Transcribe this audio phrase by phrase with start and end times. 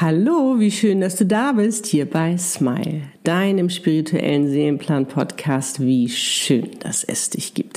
[0.00, 5.80] Hallo, wie schön, dass du da bist, hier bei Smile, deinem spirituellen Seelenplan-Podcast.
[5.80, 7.67] Wie schön, dass es dich gibt.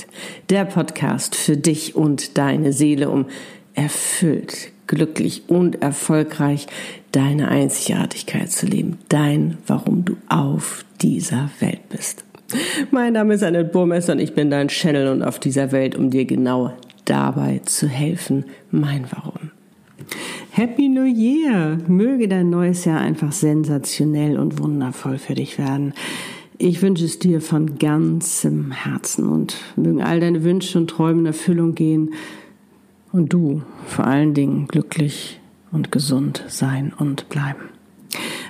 [0.52, 3.24] Der Podcast für dich und deine Seele, um
[3.72, 6.66] erfüllt, glücklich und erfolgreich
[7.10, 8.98] deine Einzigartigkeit zu leben.
[9.08, 12.26] Dein, warum du auf dieser Welt bist.
[12.90, 16.10] Mein Name ist Annette Burmester und ich bin dein Channel und auf dieser Welt, um
[16.10, 16.74] dir genau
[17.06, 19.52] dabei zu helfen, mein Warum.
[20.50, 21.78] Happy New Year!
[21.88, 25.94] Möge dein neues Jahr einfach sensationell und wundervoll für dich werden.
[26.64, 31.26] Ich wünsche es dir von ganzem Herzen und mögen all deine Wünsche und Träume in
[31.26, 32.14] Erfüllung gehen
[33.10, 35.40] und du vor allen Dingen glücklich
[35.72, 37.62] und gesund sein und bleiben.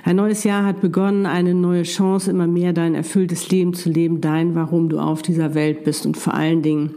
[0.03, 4.21] Ein neues Jahr hat begonnen, eine neue Chance, immer mehr dein erfülltes Leben zu leben,
[4.21, 6.93] dein, warum du auf dieser Welt bist und vor allen Dingen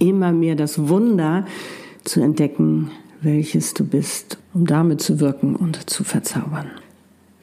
[0.00, 1.46] immer mehr das Wunder
[2.04, 2.90] zu entdecken,
[3.22, 6.66] welches du bist, um damit zu wirken und zu verzaubern.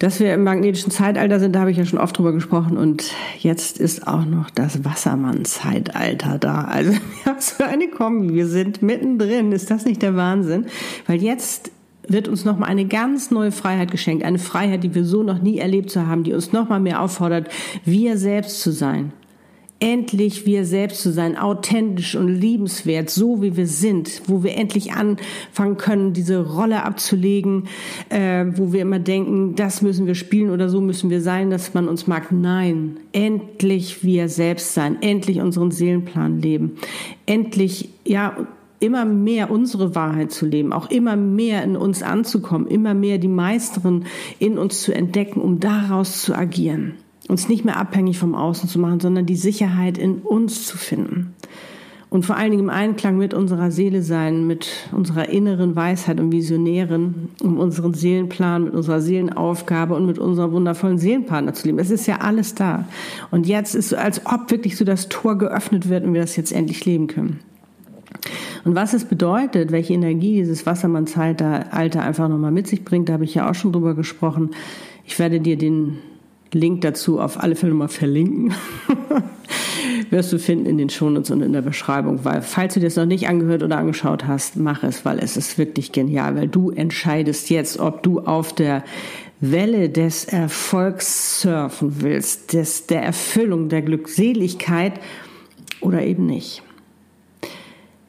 [0.01, 3.11] Dass wir im magnetischen Zeitalter sind, da habe ich ja schon oft drüber gesprochen und
[3.37, 6.63] jetzt ist auch noch das Wassermann-Zeitalter da.
[6.63, 6.93] Also
[7.25, 9.51] haben so eine Kombi, wir sind mittendrin.
[9.51, 10.65] Ist das nicht der Wahnsinn?
[11.05, 11.69] Weil jetzt
[12.07, 14.25] wird uns nochmal eine ganz neue Freiheit geschenkt.
[14.25, 17.49] Eine Freiheit, die wir so noch nie erlebt zu haben, die uns nochmal mehr auffordert,
[17.85, 19.13] wir selbst zu sein
[19.81, 24.93] endlich wir selbst zu sein, authentisch und liebenswert, so wie wir sind, wo wir endlich
[24.93, 27.67] anfangen können, diese Rolle abzulegen,
[28.09, 31.73] äh, wo wir immer denken, das müssen wir spielen oder so müssen wir sein, dass
[31.73, 32.31] man uns mag.
[32.31, 36.77] Nein, endlich wir selbst sein, endlich unseren Seelenplan leben,
[37.25, 38.37] endlich, ja,
[38.79, 43.27] immer mehr unsere Wahrheit zu leben, auch immer mehr in uns anzukommen, immer mehr die
[43.27, 44.05] Meisterin
[44.39, 46.95] in uns zu entdecken, um daraus zu agieren
[47.27, 51.33] uns nicht mehr abhängig vom Außen zu machen, sondern die Sicherheit in uns zu finden.
[52.11, 56.33] Und vor allen Dingen im Einklang mit unserer Seele sein, mit unserer inneren Weisheit und
[56.33, 61.79] Visionären, um unseren Seelenplan, mit unserer Seelenaufgabe und mit unserem wundervollen Seelenpartner zu leben.
[61.79, 62.85] Es ist ja alles da.
[63.31, 66.35] Und jetzt ist so, als ob wirklich so das Tor geöffnet wird und wir das
[66.35, 67.39] jetzt endlich leben können.
[68.65, 73.23] Und was es bedeutet, welche Energie dieses Wassermannzeitalter einfach nochmal mit sich bringt, da habe
[73.23, 74.49] ich ja auch schon drüber gesprochen.
[75.05, 75.99] Ich werde dir den
[76.53, 78.53] Link dazu auf alle Fälle mal verlinken.
[80.09, 82.97] Wirst du finden in den Shownotes und in der Beschreibung, weil falls du dir das
[82.97, 86.69] noch nicht angehört oder angeschaut hast, mach es, weil es ist wirklich genial, weil du
[86.71, 88.83] entscheidest jetzt, ob du auf der
[89.39, 94.93] Welle des Erfolgs surfen willst, des, der Erfüllung, der Glückseligkeit
[95.79, 96.61] oder eben nicht.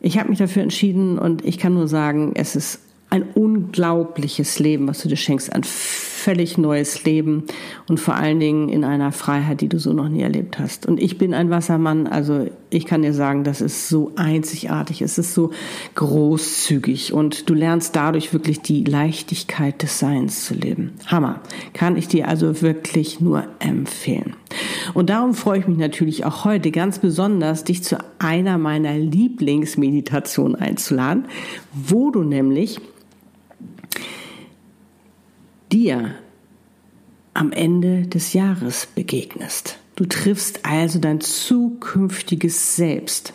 [0.00, 4.88] Ich habe mich dafür entschieden und ich kann nur sagen, es ist ein unglaubliches Leben,
[4.88, 5.62] was du dir schenkst, ein
[6.22, 7.44] völlig neues Leben
[7.88, 10.86] und vor allen Dingen in einer Freiheit, die du so noch nie erlebt hast.
[10.86, 15.18] Und ich bin ein Wassermann, also ich kann dir sagen, das ist so einzigartig, es
[15.18, 15.50] ist so
[15.96, 20.92] großzügig und du lernst dadurch wirklich die Leichtigkeit des Seins zu leben.
[21.06, 21.40] Hammer.
[21.74, 24.36] Kann ich dir also wirklich nur empfehlen.
[24.94, 30.56] Und darum freue ich mich natürlich auch heute ganz besonders, dich zu einer meiner Lieblingsmeditationen
[30.56, 31.26] einzuladen,
[31.72, 32.80] wo du nämlich
[35.72, 36.14] dir
[37.34, 39.78] am Ende des Jahres begegnest.
[39.96, 43.32] Du triffst also dein zukünftiges Selbst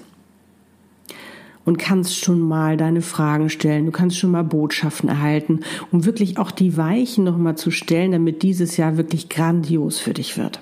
[1.66, 5.62] und kannst schon mal deine Fragen stellen, du kannst schon mal Botschaften erhalten,
[5.92, 10.38] um wirklich auch die Weichen nochmal zu stellen, damit dieses Jahr wirklich grandios für dich
[10.38, 10.62] wird.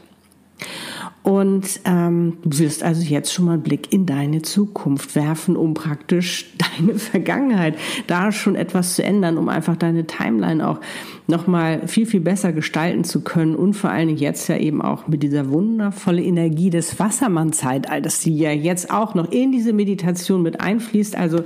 [1.25, 5.73] Und ähm, du wirst also jetzt schon mal einen Blick in deine Zukunft werfen, um
[5.73, 10.79] praktisch deine Vergangenheit da schon etwas zu ändern, um einfach deine Timeline auch
[11.25, 15.07] nochmal viel, viel besser gestalten zu können und vor allen Dingen jetzt ja eben auch
[15.07, 20.61] mit dieser wundervolle Energie des Wassermann-Zeitalters, die ja jetzt auch noch in diese Meditation mit
[20.61, 21.15] einfließt.
[21.17, 21.39] Also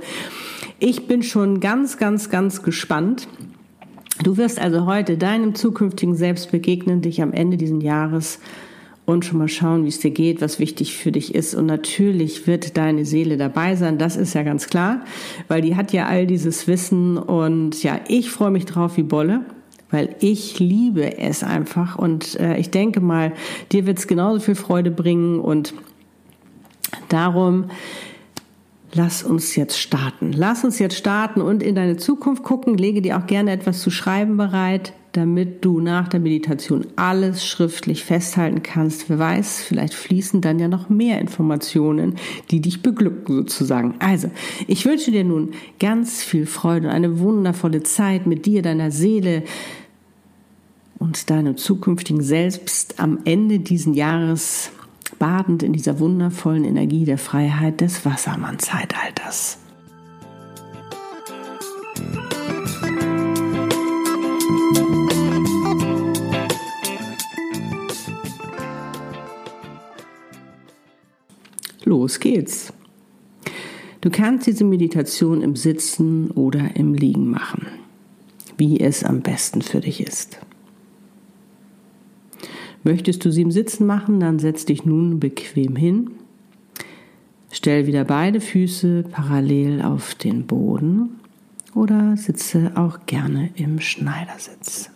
[0.78, 3.28] ich bin schon ganz, ganz, ganz gespannt.
[4.22, 8.40] Du wirst also heute deinem zukünftigen Selbst begegnen, dich am Ende dieses Jahres
[9.10, 11.54] und schon mal schauen, wie es dir geht, was wichtig für dich ist.
[11.54, 15.04] Und natürlich wird deine Seele dabei sein, das ist ja ganz klar,
[15.48, 19.42] weil die hat ja all dieses Wissen und ja, ich freue mich drauf wie Bolle.
[19.92, 23.32] Weil ich liebe es einfach und äh, ich denke mal,
[23.72, 25.74] dir wird es genauso viel Freude bringen und
[27.08, 27.64] darum
[28.92, 30.32] Lass uns jetzt starten.
[30.32, 32.76] Lass uns jetzt starten und in deine Zukunft gucken.
[32.76, 38.04] Lege dir auch gerne etwas zu schreiben bereit damit du nach der Meditation alles schriftlich
[38.04, 39.08] festhalten kannst.
[39.08, 42.16] Wer weiß, vielleicht fließen dann ja noch mehr Informationen,
[42.50, 43.94] die dich beglücken sozusagen.
[43.98, 44.30] Also,
[44.66, 49.42] ich wünsche dir nun ganz viel Freude und eine wundervolle Zeit mit dir, deiner Seele
[50.98, 54.70] und deinem zukünftigen Selbst am Ende diesen Jahres
[55.18, 59.59] badend in dieser wundervollen Energie der Freiheit des Wassermann-Zeitalters.
[72.00, 72.72] Los geht's.
[74.00, 77.66] Du kannst diese Meditation im Sitzen oder im Liegen machen,
[78.56, 80.38] wie es am besten für dich ist.
[82.84, 86.12] Möchtest du sie im Sitzen machen, dann setz dich nun bequem hin.
[87.50, 91.20] Stell wieder beide Füße parallel auf den Boden
[91.74, 94.90] oder sitze auch gerne im Schneidersitz.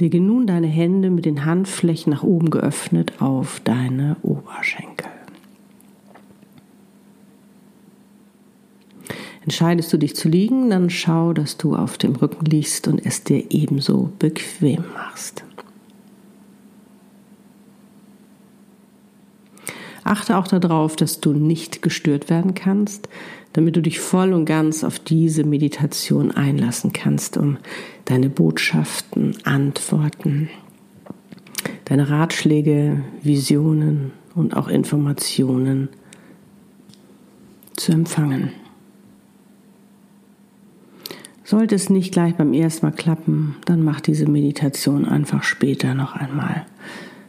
[0.00, 5.08] Lege nun deine Hände mit den Handflächen nach oben geöffnet auf deine Oberschenkel.
[9.42, 13.24] Entscheidest du dich zu liegen, dann schau, dass du auf dem Rücken liegst und es
[13.24, 15.42] dir ebenso bequem machst.
[20.08, 23.10] Achte auch darauf, dass du nicht gestört werden kannst,
[23.52, 27.58] damit du dich voll und ganz auf diese Meditation einlassen kannst, um
[28.06, 30.48] deine Botschaften, Antworten,
[31.84, 35.90] deine Ratschläge, Visionen und auch Informationen
[37.76, 38.52] zu empfangen.
[41.44, 46.14] Sollte es nicht gleich beim ersten Mal klappen, dann mach diese Meditation einfach später noch
[46.14, 46.64] einmal.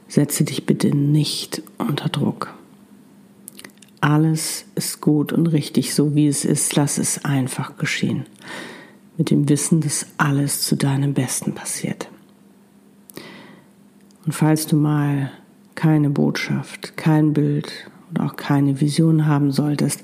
[0.08, 2.54] Setze dich bitte nicht unter Druck.
[4.02, 6.76] Alles ist gut und richtig, so wie es ist.
[6.76, 8.26] Lass es einfach geschehen.
[9.18, 12.10] Mit dem Wissen, dass alles zu deinem Besten passiert.
[14.26, 15.32] Und falls du mal
[15.76, 20.04] keine Botschaft, kein Bild und auch keine Vision haben solltest,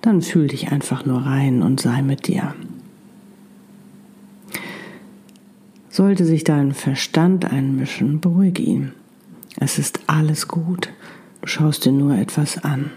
[0.00, 2.54] dann fühl dich einfach nur rein und sei mit dir.
[5.88, 8.92] Sollte sich dein Verstand einmischen, beruhige ihn.
[9.56, 10.88] Es ist alles gut.
[11.40, 12.90] Du schaust dir nur etwas an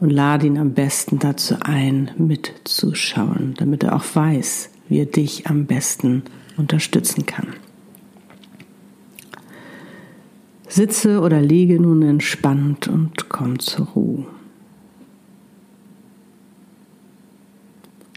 [0.00, 5.46] und lade ihn am besten dazu ein, mitzuschauen, damit er auch weiß, wie er dich
[5.46, 6.22] am besten
[6.56, 7.48] unterstützen kann.
[10.68, 14.26] Sitze oder liege nun entspannt und komm zur Ruhe.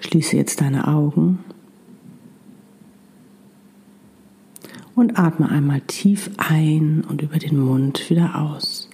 [0.02, 1.40] Schließe jetzt deine Augen
[4.96, 8.90] und atme einmal tief ein und über den Mund wieder aus.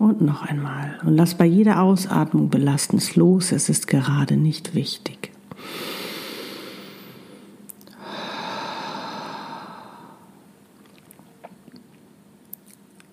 [0.00, 0.98] Und noch einmal.
[1.04, 3.52] Und lass bei jeder Ausatmung Belastendes los.
[3.52, 5.30] Es ist gerade nicht wichtig.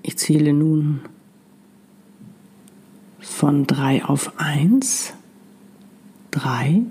[0.01, 1.01] Ich zähle nun
[3.19, 5.13] von drei auf eins.
[6.31, 6.83] Drei.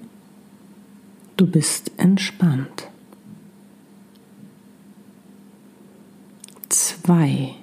[1.39, 2.91] Du bist entspannt.
[6.69, 7.55] Zwei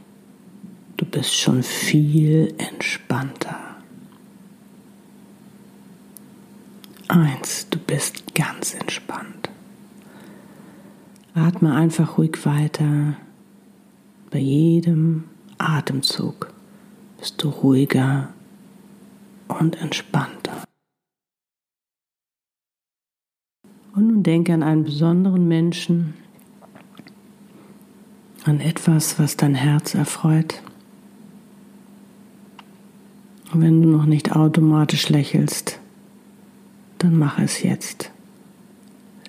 [1.14, 3.60] bist schon viel entspannter.
[7.08, 9.52] Eins, du bist ganz entspannt.
[11.36, 13.16] Atme einfach ruhig weiter.
[14.32, 15.26] Bei jedem
[15.60, 16.52] Atemzug
[17.20, 18.34] bist du ruhiger
[19.48, 20.64] und entspannter.
[23.96, 26.16] Und nun denke an einen besonderen Menschen,
[28.46, 30.64] an etwas, was dein Herz erfreut.
[33.54, 35.80] Und wenn du noch nicht automatisch lächelst,
[36.98, 38.12] dann mach es jetzt.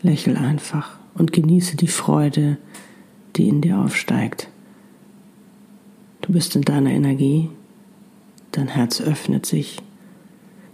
[0.00, 2.56] Lächel einfach und genieße die Freude,
[3.36, 4.48] die in dir aufsteigt.
[6.22, 7.50] Du bist in deiner Energie,
[8.52, 9.82] dein Herz öffnet sich,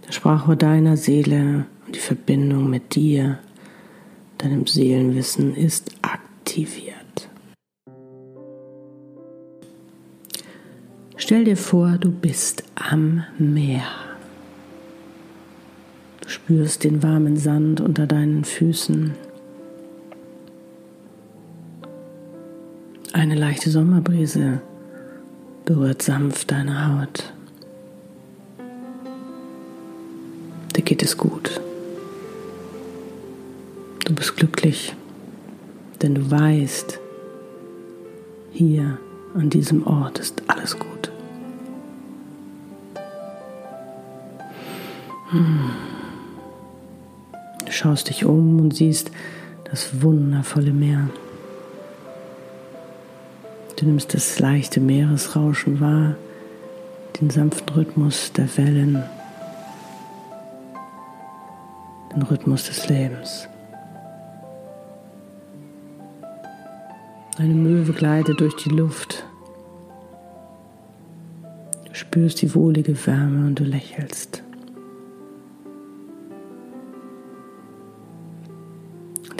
[0.07, 3.39] der Sprachrohr deiner Seele und die Verbindung mit dir,
[4.37, 6.90] deinem Seelenwissen ist aktiviert.
[11.23, 13.83] Stell dir vor, du bist am Meer.
[16.21, 19.13] Du spürst den warmen Sand unter deinen Füßen.
[23.13, 24.63] Eine leichte Sommerbrise
[25.63, 27.31] berührt sanft deine Haut.
[30.75, 31.61] Dir geht es gut.
[34.05, 34.95] Du bist glücklich,
[36.01, 36.99] denn du weißt,
[38.51, 38.97] hier
[39.35, 40.90] an diesem Ort ist alles gut.
[45.31, 45.39] Du
[47.71, 49.11] schaust dich um und siehst
[49.63, 51.09] das wundervolle Meer.
[53.77, 56.15] Du nimmst das leichte Meeresrauschen wahr,
[57.19, 59.01] den sanften Rhythmus der Wellen,
[62.13, 63.47] den Rhythmus des Lebens.
[67.37, 69.25] Eine Möwe gleitet durch die Luft.
[71.85, 74.40] Du spürst die wohlige Wärme und du lächelst.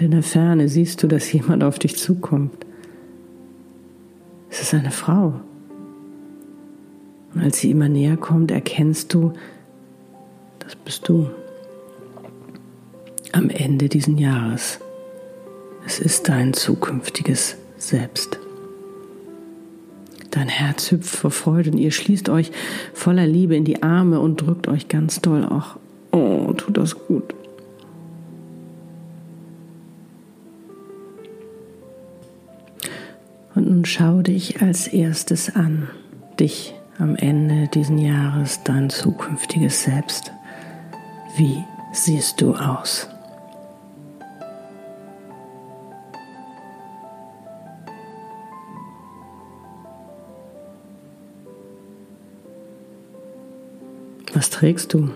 [0.02, 2.66] Und in der Ferne siehst du, dass jemand auf dich zukommt.
[4.50, 5.40] Es ist eine Frau.
[7.36, 9.34] Und als sie immer näher kommt, erkennst du,
[10.58, 11.30] das bist du.
[13.32, 14.80] Am Ende dieses Jahres.
[15.86, 18.40] Es ist dein zukünftiges Selbst.
[20.32, 22.52] Dein Herz hüpft vor Freude und ihr schließt euch
[22.96, 25.46] voller Liebe in die Arme und drückt euch ganz doll.
[25.48, 25.78] Ach,
[26.12, 27.36] oh, tut das gut.
[33.72, 35.88] Und schau dich als erstes an,
[36.38, 40.34] dich am Ende dieses Jahres, dein zukünftiges Selbst.
[41.38, 41.64] Wie
[41.94, 43.08] siehst du aus?
[54.34, 55.12] Was trägst du?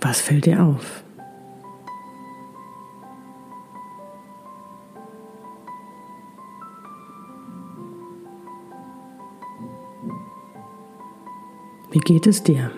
[0.00, 1.02] Was fällt dir auf?
[11.90, 12.70] Wie geht es dir?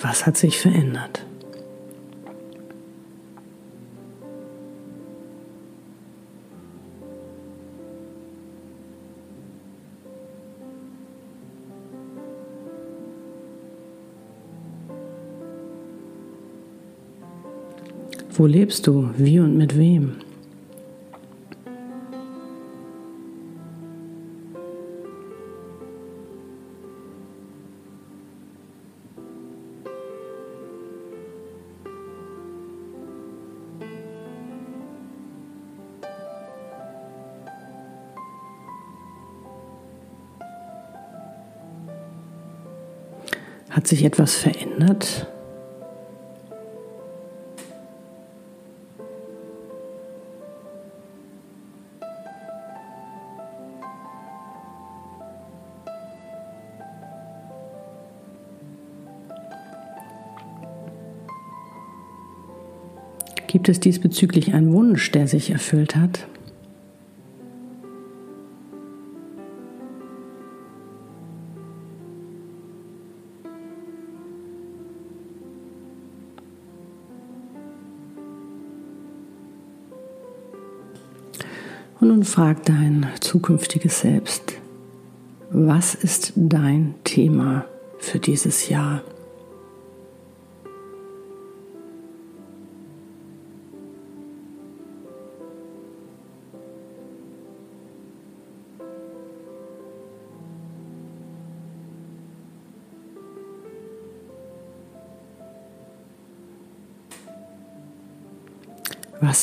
[0.00, 1.26] Was hat sich verändert?
[18.36, 19.10] Wo lebst du?
[19.16, 20.16] Wie und mit wem?
[43.70, 45.28] Hat sich etwas verändert?
[63.64, 66.26] Gibt es diesbezüglich einen Wunsch, der sich erfüllt hat?
[82.00, 84.52] Und nun frag dein zukünftiges Selbst,
[85.48, 87.64] was ist dein Thema
[87.96, 89.00] für dieses Jahr?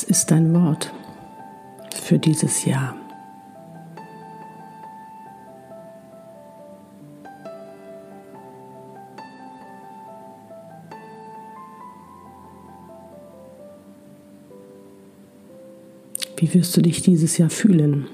[0.04, 0.92] Ist dein Wort
[1.94, 2.96] für dieses Jahr?
[16.38, 18.08] Wie wirst du dich dieses Jahr fühlen?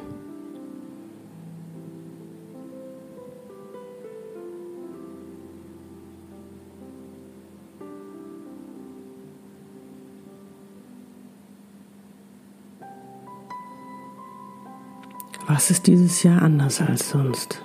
[15.49, 17.63] Was ist dieses Jahr anders als sonst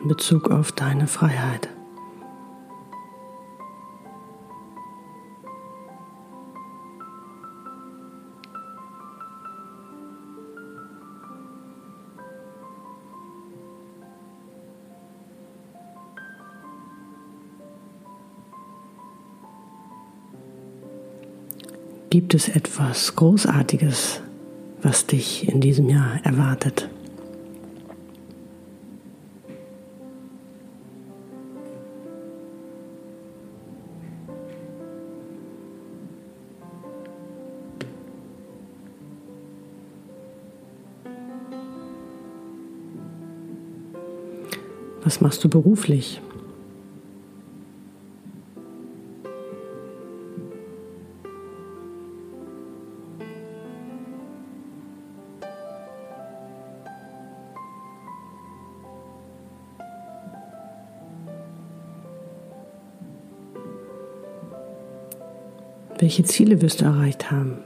[0.00, 1.68] in Bezug auf deine Freiheit?
[22.10, 24.20] Gibt es etwas Großartiges,
[24.82, 26.88] was dich in diesem Jahr erwartet?
[45.04, 46.20] Was machst du beruflich?
[65.98, 67.58] Welche Ziele wirst du erreicht haben?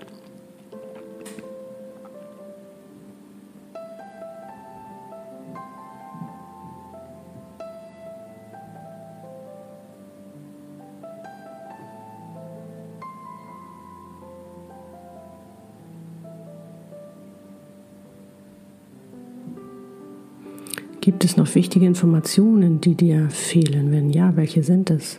[21.28, 23.92] Es noch wichtige Informationen, die dir fehlen?
[23.92, 25.18] Wenn ja, welche sind es?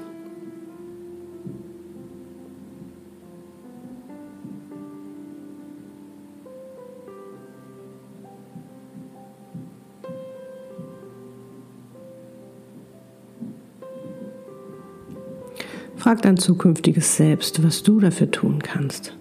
[15.96, 19.16] Frag dein zukünftiges Selbst, was du dafür tun kannst,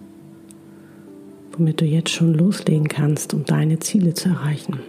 [1.51, 4.79] womit du jetzt schon loslegen kannst, um deine Ziele zu erreichen.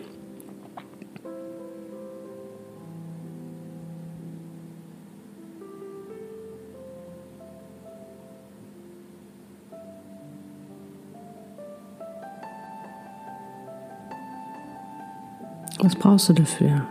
[16.11, 16.85] Brauchst du dafür?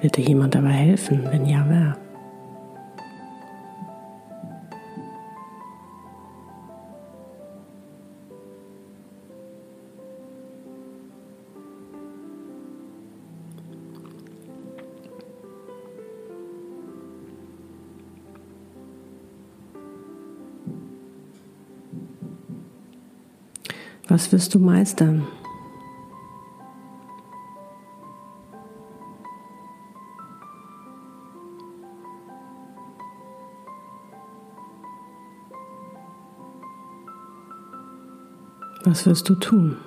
[0.00, 1.22] Wird dir jemand dabei helfen?
[1.30, 1.96] Wenn ja, wer?
[24.08, 25.24] Was wirst du meistern?
[38.92, 39.78] Was wirst du tun?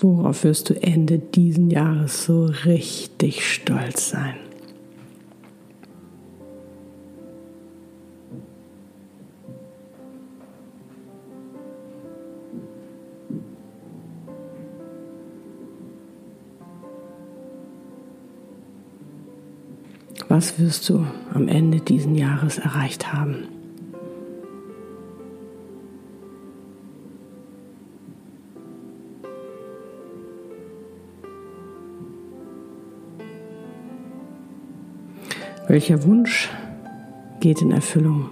[0.00, 4.49] Worauf wirst du Ende diesen Jahres so richtig stolz sein?
[20.30, 23.48] Was wirst du am Ende diesen Jahres erreicht haben?
[35.66, 36.48] Welcher Wunsch
[37.40, 38.28] geht in Erfüllung?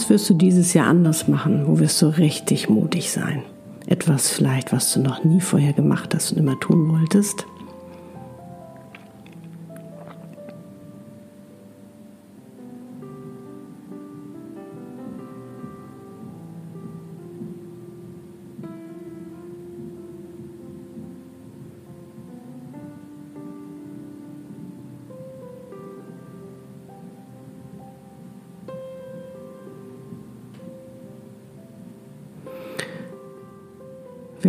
[0.00, 1.66] Was wirst du dieses Jahr anders machen?
[1.66, 3.42] Wo wirst du richtig mutig sein?
[3.86, 7.44] Etwas vielleicht, was du noch nie vorher gemacht hast und immer tun wolltest?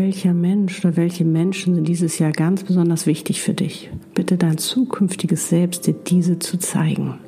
[0.03, 3.91] Welcher Mensch oder welche Menschen sind dieses Jahr ganz besonders wichtig für dich?
[4.15, 7.19] Bitte dein zukünftiges Selbst dir diese zu zeigen.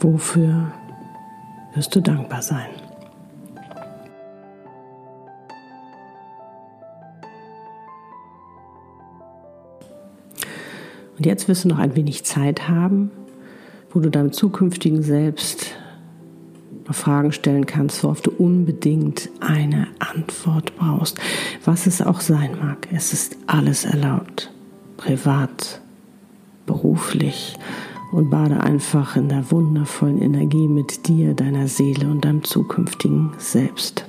[0.00, 0.70] Wofür
[1.72, 2.89] wirst du dankbar sein?
[11.20, 13.10] Und jetzt wirst du noch ein wenig Zeit haben,
[13.90, 15.74] wo du deinem zukünftigen Selbst
[16.92, 21.18] Fragen stellen kannst, worauf du unbedingt eine Antwort brauchst.
[21.62, 24.50] Was es auch sein mag, es ist alles erlaubt.
[24.96, 25.82] Privat,
[26.64, 27.54] beruflich
[28.12, 34.06] und bade einfach in der wundervollen Energie mit dir, deiner Seele und deinem zukünftigen Selbst.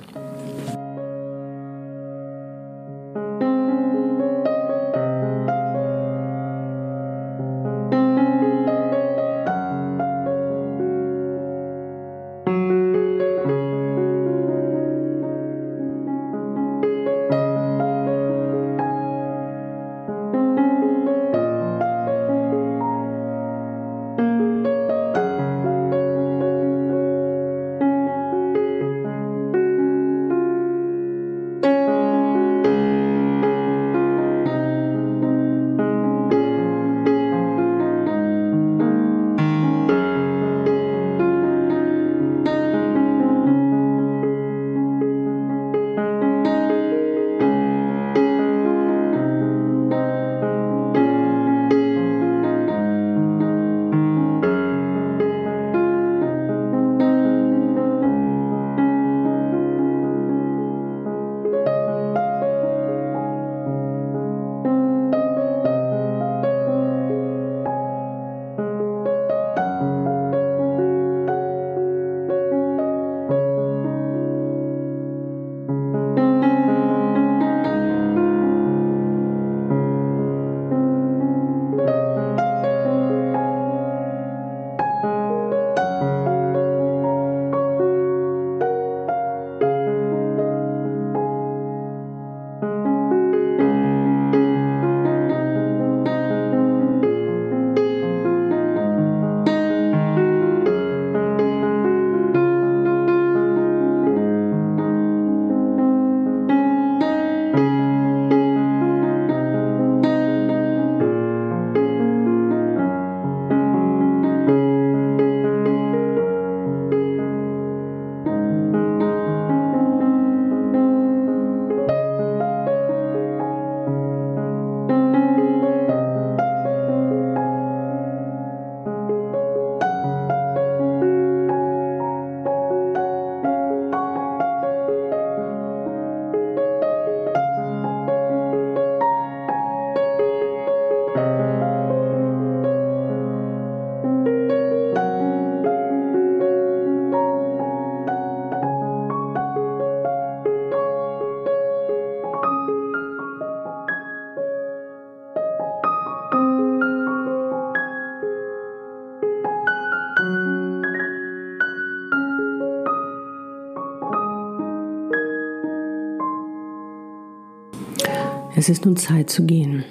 [168.62, 169.82] Es ist nun Zeit zu gehen.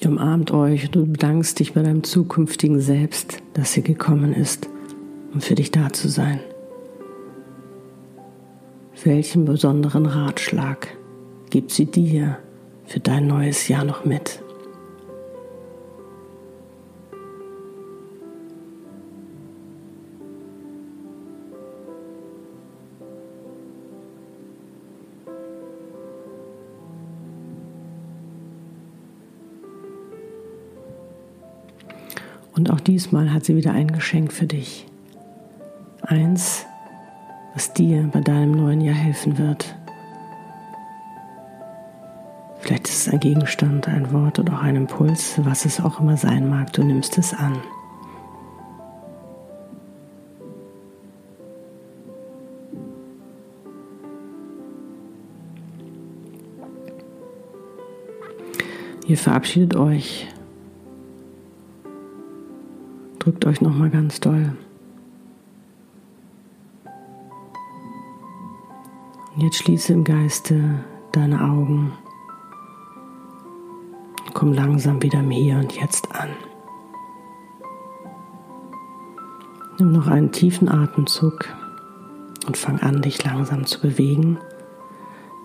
[0.00, 4.66] Ihr umarmt euch und du bedankst dich bei deinem zukünftigen Selbst, dass sie gekommen ist,
[5.34, 6.40] um für dich da zu sein.
[9.04, 10.88] Welchen besonderen Ratschlag
[11.50, 12.38] gibt sie dir
[12.86, 14.42] für dein neues Jahr noch mit?
[32.60, 34.86] Und auch diesmal hat sie wieder ein Geschenk für dich.
[36.02, 36.66] Eins,
[37.54, 39.74] was dir bei deinem neuen Jahr helfen wird.
[42.58, 46.18] Vielleicht ist es ein Gegenstand, ein Wort oder auch ein Impuls, was es auch immer
[46.18, 47.56] sein mag, du nimmst es an.
[59.06, 60.28] Ihr verabschiedet euch.
[63.50, 64.52] Euch noch mal ganz doll.
[69.36, 71.92] Jetzt schließe im Geiste deine Augen.
[74.34, 76.28] Komm langsam wieder im Hier und Jetzt an.
[79.78, 81.46] Nimm noch einen tiefen Atemzug
[82.46, 84.38] und fang an, dich langsam zu bewegen.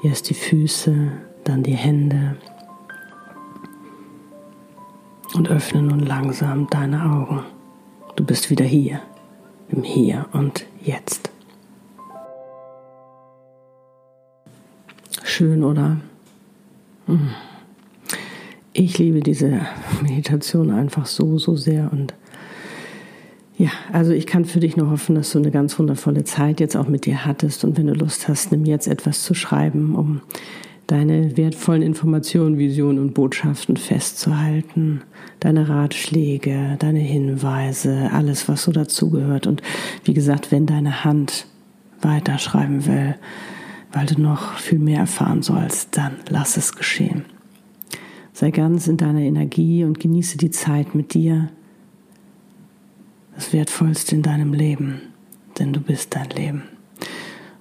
[0.03, 1.11] Erst die Füße,
[1.43, 2.37] dann die Hände.
[5.33, 7.54] Und öffne nun langsam deine Augen.
[8.15, 9.01] Du bist wieder hier,
[9.67, 11.29] im Hier und Jetzt.
[15.23, 15.97] Schön, oder?
[17.07, 17.31] Hm.
[18.71, 19.61] Ich liebe diese
[20.01, 22.13] Meditation einfach so, so sehr und
[23.57, 26.75] ja, also ich kann für dich nur hoffen, dass du eine ganz wundervolle Zeit jetzt
[26.77, 30.21] auch mit dir hattest und wenn du Lust hast, nimm jetzt etwas zu schreiben, um
[30.87, 35.01] deine wertvollen Informationen, Visionen und Botschaften festzuhalten,
[35.39, 39.47] deine Ratschläge, deine Hinweise, alles, was so dazugehört.
[39.47, 39.61] Und
[40.03, 41.47] wie gesagt, wenn deine Hand
[42.01, 43.15] weiterschreiben will,
[43.91, 47.25] weil du noch viel mehr erfahren sollst, dann lass es geschehen.
[48.33, 51.49] Sei ganz in deiner Energie und genieße die Zeit mit dir,
[53.33, 55.01] das Wertvollste in deinem Leben,
[55.57, 56.63] denn du bist dein Leben.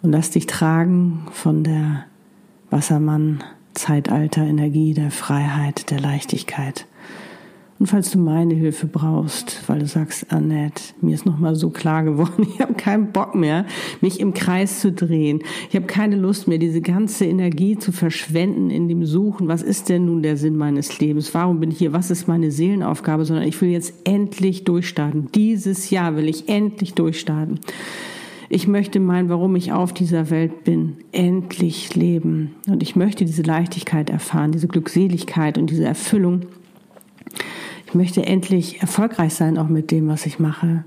[0.02, 2.06] Und lass dich tragen von der
[2.74, 6.86] Wassermann-Zeitalter-Energie der Freiheit, der Leichtigkeit
[7.78, 12.04] und falls du meine Hilfe brauchst, weil du sagst, Annette, mir ist nochmal so klar
[12.04, 13.66] geworden, ich habe keinen Bock mehr,
[14.00, 15.40] mich im Kreis zu drehen.
[15.68, 19.88] Ich habe keine Lust mehr, diese ganze Energie zu verschwenden in dem Suchen, was ist
[19.88, 21.34] denn nun der Sinn meines Lebens?
[21.34, 21.92] Warum bin ich hier?
[21.92, 23.24] Was ist meine Seelenaufgabe?
[23.24, 25.30] Sondern ich will jetzt endlich durchstarten.
[25.34, 27.58] Dieses Jahr will ich endlich durchstarten.
[28.54, 32.54] Ich möchte mein, warum ich auf dieser Welt bin, endlich leben.
[32.68, 36.46] Und ich möchte diese Leichtigkeit erfahren, diese Glückseligkeit und diese Erfüllung
[37.94, 40.82] ich möchte endlich erfolgreich sein, auch mit dem, was ich mache,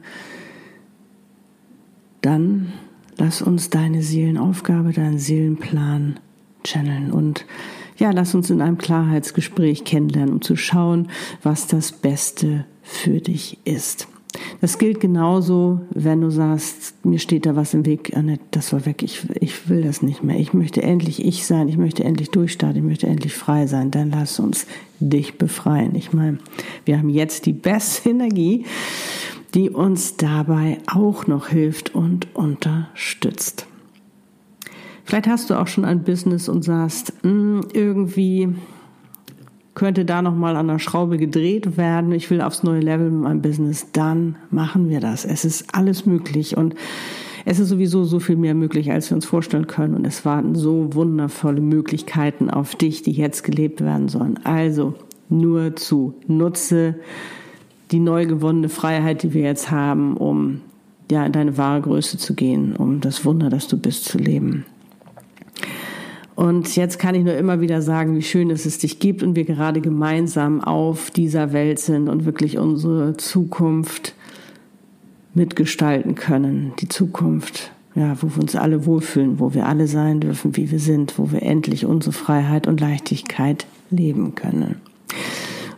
[2.19, 2.73] dann
[3.15, 6.19] lass uns deine Seelenaufgabe, deinen Seelenplan
[6.65, 7.45] channeln und
[7.95, 11.07] ja, lass uns in einem Klarheitsgespräch kennenlernen, um zu schauen,
[11.43, 14.09] was das Beste für dich ist.
[14.61, 18.85] Das gilt genauso, wenn du sagst, mir steht da was im Weg, Annette, das war
[18.85, 20.39] weg, ich, ich will das nicht mehr.
[20.39, 23.91] Ich möchte endlich ich sein, ich möchte endlich durchstarten, ich möchte endlich frei sein.
[23.91, 24.67] Dann lass uns
[24.99, 25.95] dich befreien.
[25.95, 26.39] Ich meine,
[26.85, 28.65] wir haben jetzt die beste Energie,
[29.53, 33.65] die uns dabei auch noch hilft und unterstützt.
[35.03, 38.49] Vielleicht hast du auch schon ein Business und sagst, hm, irgendwie
[39.77, 42.11] könnte da noch mal an der Schraube gedreht werden.
[42.11, 43.85] Ich will aufs neue Level mit meinem Business.
[43.93, 45.23] Dann machen wir das.
[45.23, 46.73] Es ist alles möglich und
[47.45, 49.93] es ist sowieso so viel mehr möglich, als wir uns vorstellen können.
[49.93, 54.39] Und es warten so wundervolle Möglichkeiten auf dich, die jetzt gelebt werden sollen.
[54.43, 54.95] Also
[55.29, 56.15] nur zu.
[56.25, 56.95] Nutze
[57.91, 60.61] die neu gewonnene Freiheit, die wir jetzt haben, um
[61.11, 64.65] ja, in deine wahre Größe zu gehen, um das Wunder, das du bist, zu leben.
[66.37, 69.35] Und jetzt kann ich nur immer wieder sagen, wie schön es es dich gibt und
[69.35, 74.13] wir gerade gemeinsam auf dieser Welt sind und wirklich unsere Zukunft
[75.33, 76.73] mitgestalten können.
[76.79, 80.77] Die Zukunft, ja, wo wir uns alle wohlfühlen, wo wir alle sein dürfen, wie wir
[80.77, 84.75] sind, wo wir endlich unsere Freiheit und Leichtigkeit leben können.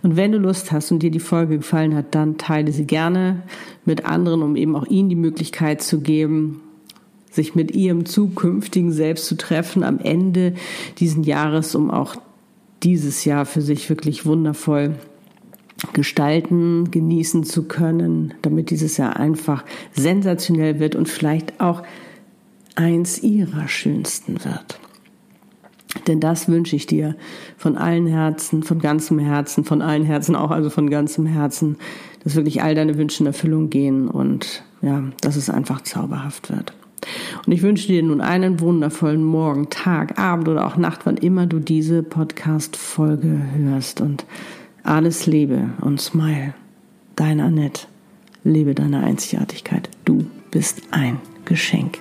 [0.04, 3.44] Und wenn du Lust hast und dir die Folge gefallen hat, dann teile sie gerne
[3.86, 6.60] mit anderen, um eben auch ihnen die Möglichkeit zu geben,
[7.40, 10.56] sich mit ihrem zukünftigen Selbst zu treffen am Ende
[10.98, 12.18] diesen Jahres, um auch
[12.84, 14.96] dieses Jahr für sich wirklich wundervoll
[15.94, 21.84] gestalten, genießen zu können, damit dieses Jahr einfach sensationell wird und vielleicht auch
[22.76, 24.80] eins ihrer schönsten wird.
[26.08, 27.16] Denn das wünsche ich dir
[27.58, 31.78] von allen Herzen, von ganzem Herzen, von allen Herzen auch, also von ganzem Herzen,
[32.24, 36.74] dass wirklich all deine Wünsche in Erfüllung gehen und ja, dass es einfach zauberhaft wird.
[37.46, 41.46] Und ich wünsche dir nun einen wundervollen Morgen, Tag, Abend oder auch Nacht, wann immer
[41.46, 44.02] du diese Podcast-Folge hörst.
[44.02, 44.26] Und
[44.84, 46.54] alles Liebe und Smile.
[47.16, 47.88] Deine Annette.
[48.44, 49.90] Lebe deine Einzigartigkeit.
[50.06, 52.00] Du bist ein Geschenk.